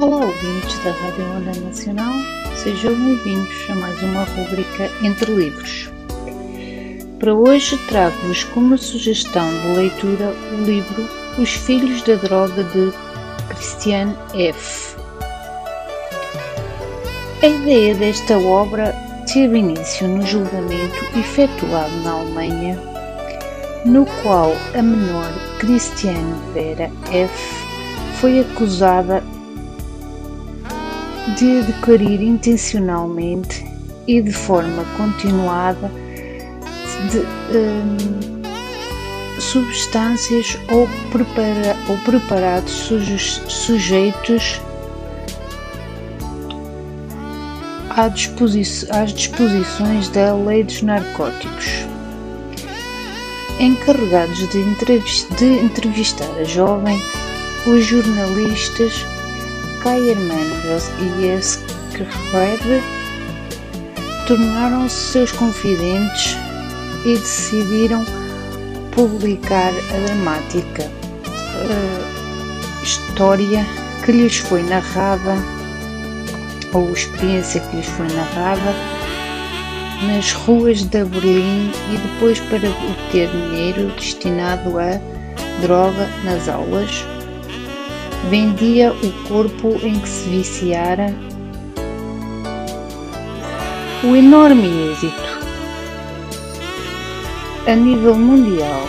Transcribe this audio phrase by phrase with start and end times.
[0.00, 2.14] Olá, ouvintes da Rádio Onda Nacional,
[2.56, 5.90] sejam bem-vindos a mais uma rubrica Entre Livros.
[7.18, 12.90] Para hoje trago-vos como sugestão de leitura o livro Os Filhos da Droga de
[13.48, 14.96] Christian F.
[17.42, 18.96] A ideia desta obra
[19.30, 22.82] teve início no julgamento efetuado na Alemanha,
[23.84, 27.68] no qual a menor Christiane Vera F
[28.18, 29.22] foi acusada
[31.36, 33.64] de adquirir intencionalmente
[34.06, 35.90] e de forma continuada
[37.10, 37.18] de
[37.56, 38.40] um,
[39.40, 42.90] substâncias ou, prepara, ou preparados
[43.48, 44.60] sujeitos
[47.90, 51.66] às disposições da lei dos narcóticos.
[53.58, 56.98] Encarregados de, de entrevistar a jovem,
[57.66, 59.04] os jornalistas
[59.80, 60.50] Kayerman
[60.98, 62.82] e Esquerre
[64.26, 66.36] tornaram-se seus confidentes
[67.04, 68.04] e decidiram
[68.92, 73.66] publicar a dramática uh, história
[74.04, 75.36] que lhes foi narrada
[76.72, 78.74] ou experiência que lhes foi narrada
[80.06, 85.00] nas ruas de Berlim e depois para obter dinheiro destinado a
[85.60, 87.04] droga nas aulas
[88.28, 91.14] vendia o corpo em que se viciara.
[94.02, 95.40] O enorme êxito
[97.66, 98.82] a nível mundial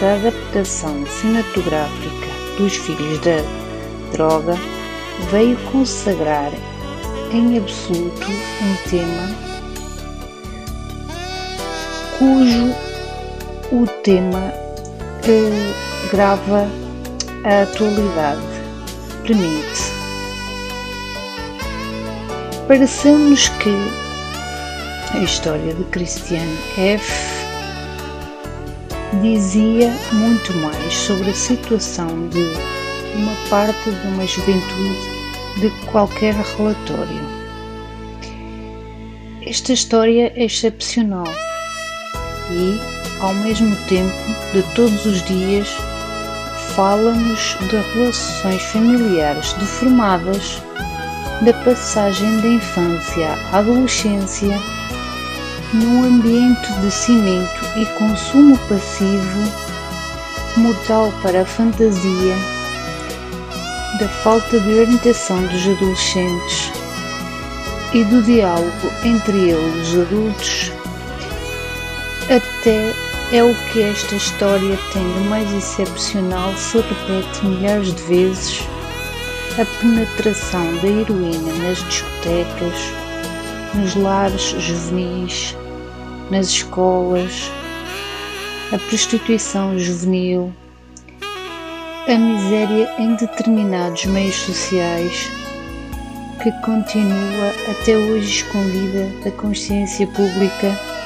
[0.00, 3.42] da adaptação cinematográfica dos Filhos da
[4.12, 4.54] Droga
[5.30, 6.52] veio consagrar
[7.32, 9.48] em absoluto um tema
[12.18, 12.74] cujo
[13.72, 14.52] o tema
[15.24, 16.68] eh, grava
[17.44, 18.57] a atualidade
[19.28, 19.82] permite.
[22.66, 23.74] Pareceu-nos que
[25.14, 27.12] a história de Christian F.
[29.22, 32.42] dizia muito mais sobre a situação de
[33.16, 34.98] uma parte de uma juventude
[35.60, 37.38] de qualquer relatório.
[39.46, 41.28] Esta história é excepcional
[42.50, 44.14] e, ao mesmo tempo,
[44.52, 45.68] de todos os dias,
[46.78, 50.62] fala-nos de relações familiares deformadas,
[51.42, 54.56] da passagem da infância à adolescência,
[55.74, 59.42] num ambiente de cimento e consumo passivo,
[60.56, 62.36] mortal para a fantasia,
[63.98, 66.70] da falta de orientação dos adolescentes
[67.92, 70.72] e do diálogo entre eles, os adultos,
[72.30, 78.62] até é o que esta história tem de mais excepcional se repete milhares de vezes.
[79.60, 82.74] A penetração da heroína nas discotecas,
[83.74, 85.54] nos lares juvenis,
[86.30, 87.50] nas escolas,
[88.72, 90.50] a prostituição juvenil,
[92.06, 95.30] a miséria em determinados meios sociais
[96.42, 100.97] que continua até hoje escondida da consciência pública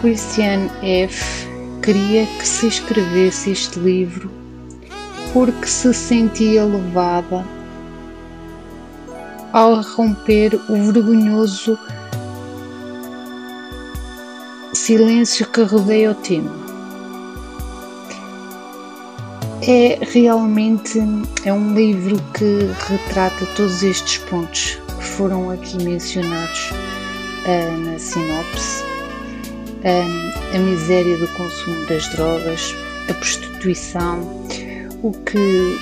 [0.00, 1.48] Christiane F.
[1.82, 4.30] queria que se escrevesse este livro
[5.32, 7.46] porque se sentia levada
[9.52, 11.78] ao romper o vergonhoso
[14.72, 16.66] silêncio que rodeia o tema.
[19.62, 21.00] É realmente
[21.44, 28.95] é um livro que retrata todos estes pontos que foram aqui mencionados uh, na sinopse
[29.86, 32.74] a, a miséria do consumo das drogas,
[33.08, 34.20] a prostituição,
[35.02, 35.38] o que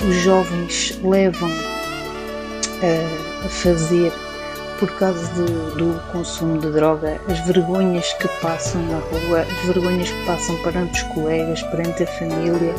[0.06, 1.50] os jovens levam
[2.82, 4.12] a, a fazer
[4.78, 5.44] por causa de,
[5.76, 11.02] do consumo de droga, as vergonhas que passam na rua, as vergonhas que passam perante
[11.02, 12.74] os colegas, perante a família,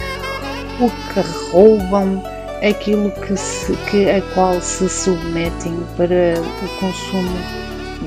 [0.80, 2.21] o que roubam,
[2.68, 7.38] aquilo que, se, que a qual se submetem para o consumo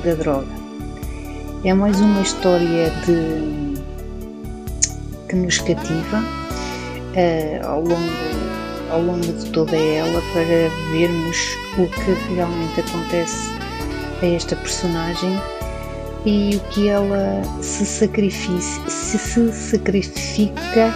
[0.03, 0.68] da droga.
[1.61, 3.73] É mais uma história de,
[5.27, 12.33] que nos cativa uh, ao, longo, ao longo de toda ela para vermos o que
[12.33, 13.49] realmente acontece
[14.21, 15.37] a esta personagem
[16.25, 20.93] e o que ela se sacrifica, se, se sacrifica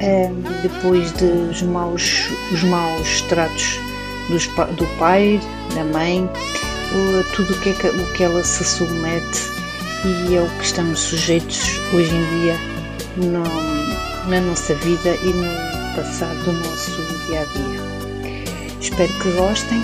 [0.00, 3.78] uh, depois dos maus, os maus tratos
[4.30, 5.38] dos, do pai,
[5.74, 6.26] da mãe,
[7.36, 9.54] tudo o que, é que, o que ela se submete
[10.04, 12.56] e é o que estamos sujeitos hoje em dia
[13.16, 13.42] no,
[14.28, 16.90] na nossa vida e no passado do nosso
[17.26, 17.80] dia a dia.
[18.80, 19.82] Espero que gostem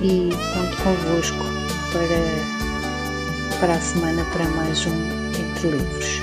[0.00, 1.44] e conto convosco
[1.92, 4.94] para, para a semana para mais um
[5.28, 6.20] Entre Livros.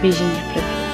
[0.00, 0.87] Beijinhos para todos.